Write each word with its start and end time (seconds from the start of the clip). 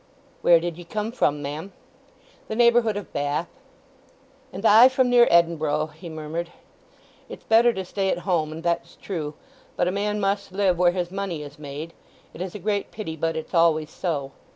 "Where 0.41 0.59
did 0.59 0.79
ye 0.79 0.83
come 0.83 1.11
from, 1.11 1.43
ma'am?" 1.43 1.73
"The 2.47 2.55
neighbourhood 2.55 2.97
of 2.97 3.13
Bath." 3.13 3.49
"And 4.51 4.65
I 4.65 4.89
from 4.89 5.11
near 5.11 5.27
Edinboro'," 5.29 5.91
he 5.93 6.09
murmured. 6.09 6.51
"It's 7.29 7.43
better 7.43 7.71
to 7.73 7.85
stay 7.85 8.09
at 8.09 8.17
home, 8.25 8.51
and 8.51 8.63
that's 8.63 8.95
true; 8.95 9.35
but 9.75 9.87
a 9.87 9.91
man 9.91 10.19
must 10.19 10.51
live 10.53 10.79
where 10.79 10.91
his 10.91 11.11
money 11.11 11.43
is 11.43 11.59
made. 11.59 11.93
It 12.33 12.41
is 12.41 12.55
a 12.55 12.57
great 12.57 12.89
pity, 12.89 13.15
but 13.15 13.35
it's 13.35 13.53
always 13.53 13.91
so! 13.91 14.31